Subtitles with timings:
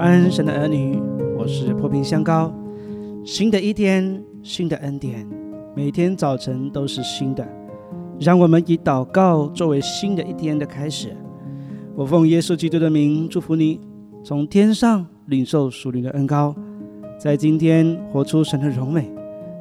[0.00, 0.98] 安，神的儿女，
[1.36, 2.50] 我是破冰香膏。
[3.22, 5.28] 新的一天，新的恩典，
[5.76, 7.46] 每天早晨都是新的。
[8.18, 11.14] 让我们以祷告作为新的一天的开始。
[11.94, 13.78] 我奉耶稣基督的名祝福你，
[14.24, 16.54] 从天上领受属灵的恩膏，
[17.18, 19.10] 在今天活出神的荣美，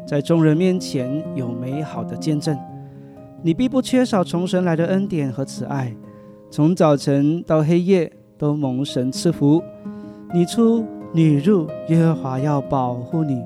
[0.07, 2.57] 在众人面前有美好的见证。
[3.43, 5.93] 你必不缺少从神来的恩典和慈爱，
[6.49, 9.61] 从早晨到黑夜都蒙神赐福。
[10.31, 13.41] 你出你入，耶和华要保护你，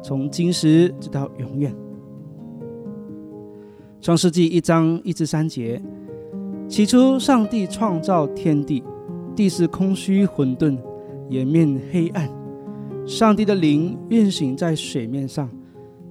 [0.00, 1.74] 从今时直到永远。
[4.00, 5.82] 创世纪一章一至三节：
[6.68, 8.82] 起初，上帝创造天地，
[9.34, 10.78] 地是空虚混沌，
[11.28, 12.30] 掩面黑暗。
[13.04, 15.50] 上帝的灵运行在水面上。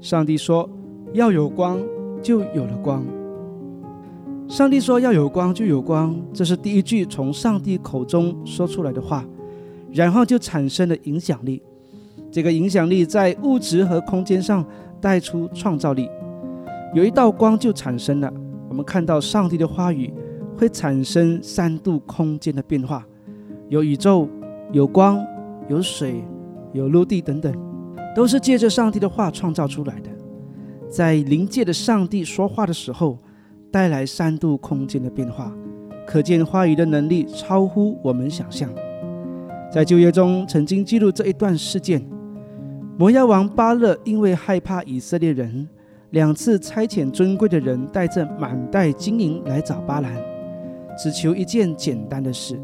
[0.02, 0.70] 上帝说
[1.14, 1.80] ：“要有光，
[2.22, 3.06] 就有了光。”
[4.50, 9.26] 上帝说要有光就有光，这是第一句从上帝口中说出来的话，
[9.92, 11.62] 然后就产生了影响力。
[12.32, 14.66] 这个影响力在物质和空间上
[15.02, 16.10] 带出创造力，
[16.94, 18.32] 有一道光就产生了。
[18.70, 20.14] 我们看到上帝的话语
[20.58, 23.06] 会产生三度空间的变化，
[23.68, 24.30] 有宇宙、
[24.72, 25.26] 有光、
[25.68, 26.24] 有水、
[26.74, 27.54] 有陆地等等，
[28.16, 30.10] 都是借着上帝的话创造出来的。
[30.90, 33.18] 在灵界的上帝说话的时候。
[33.72, 35.56] 带来三度空间的变化，
[36.08, 38.68] 可见话语的能力超乎我们想象。
[39.72, 42.04] 在旧约中曾经记录这一段事件：
[42.98, 45.70] 摩押王巴勒因为害怕以色列人，
[46.10, 50.12] 两次差遣尊贵的人带着满袋金银来找巴兰，
[50.98, 52.60] 只求一件简单的事，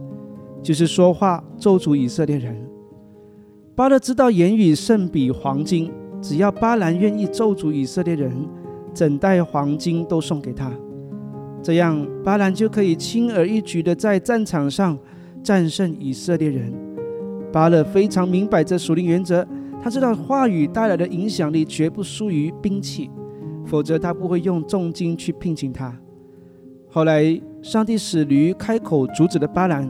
[0.64, 2.56] 就是说话咒诅以色列人。
[3.76, 8.34] 巴勒知道言语胜比黄金，只要巴兰愿意咒诅以色列人，
[8.96, 10.72] 整袋黄金都送给他。
[11.62, 14.98] 这样，巴兰就可以轻而易举地在战场上
[15.44, 16.74] 战胜以色列人。
[17.56, 19.48] 巴勒非常明白这属灵原则，
[19.82, 23.10] 他知道话语带来的影响力绝不输于兵器，
[23.66, 25.98] 否则他不会用重金去聘请他。
[26.90, 27.24] 后来，
[27.62, 29.90] 上帝使驴开口阻止了巴兰。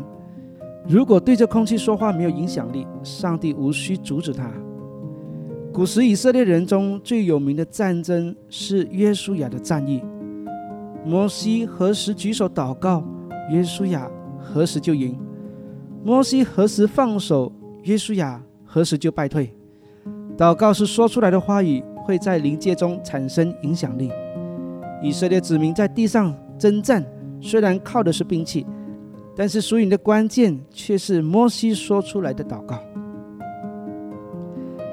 [0.87, 4.47] 如果对着空气说话没有影响力，上帝无需阻止他。
[5.73, 10.03] 古时以色列人中最有名的战争是约书亚的战役。
[11.03, 13.03] 摩西何时举手祷告，
[13.49, 14.07] 约书亚
[14.37, 15.15] 何时就赢；
[16.05, 17.51] 摩西何时放手，
[17.81, 19.51] 约书亚何时就败退。
[20.37, 24.11] 祷告是说出来的话语，会在灵界中产生影响力。
[25.01, 27.03] 以色列子民在地上征战，
[27.41, 28.67] 虽然靠的是兵器，
[29.35, 32.79] 但是输赢的关键却是摩西说出来的祷告。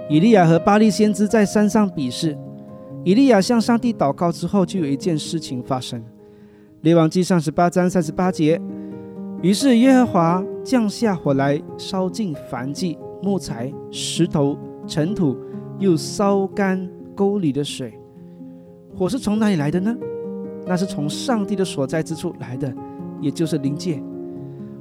[0.09, 2.35] 以利亚和巴利先知在山上比试。
[3.05, 6.03] 以利亚向上帝祷告之后，就有一件事情发生。
[6.81, 8.59] 列王记上十八章三十八节，
[9.43, 15.37] 于是耶和华降下火来，烧尽凡迹、木材、石头、尘土，
[15.81, 17.93] 又烧干沟里的水。
[18.97, 19.97] 火是从哪里来的呢？
[20.65, 22.73] 那是从上帝的所在之处来的，
[23.21, 24.01] 也就是灵界。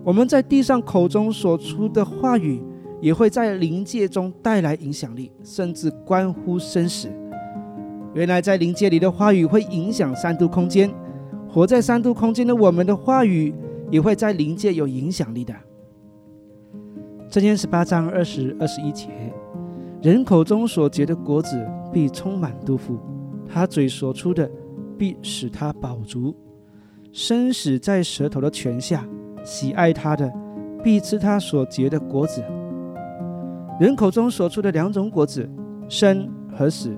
[0.03, 2.61] 我们在地上口中所出的话语，
[3.01, 7.09] 也会在灵界中带来影响力，甚至关乎生死。
[8.13, 10.93] 原来在灵界里的话语会影响三度空间，
[11.49, 13.51] 活在三度空间的我们的话语
[13.91, 15.53] 也会在灵界有影响力的。
[17.29, 19.09] 这篇十八章二十二十一节，
[20.01, 21.63] 人口中所结的果子
[21.93, 22.97] 必充满肚腹，
[23.47, 24.49] 他嘴所出的
[24.97, 26.35] 必使他饱足。
[27.11, 29.05] 生死在舌头的泉下，
[29.43, 30.31] 喜爱他的
[30.81, 32.41] 必吃他所结的果子。
[33.79, 35.49] 人口中所出的两种果子，
[35.89, 36.95] 生和死。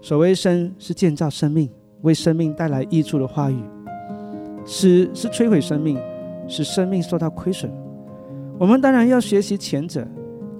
[0.00, 1.70] 所谓生是建造生命，
[2.02, 3.56] 为生命带来益处的话语；
[4.64, 5.98] 死是摧毁生命，
[6.46, 7.70] 使生命受到亏损。
[8.58, 10.06] 我们当然要学习前者，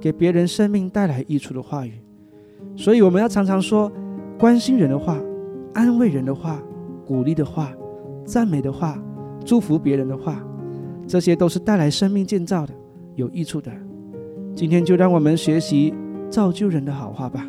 [0.01, 1.93] 给别人生命带来益处的话语。
[2.77, 3.91] 所以我们要常常说
[4.39, 5.21] 关心人的话、
[5.73, 6.61] 安慰人的话、
[7.07, 7.73] 鼓励的话、
[8.25, 9.01] 赞美的话、
[9.45, 10.45] 祝福别人的话，
[11.07, 12.75] 这些都是带来生命建造的、
[13.15, 13.71] 有益处的。
[14.57, 15.95] 今天就让我们学习
[16.29, 17.47] 造就人的好话吧。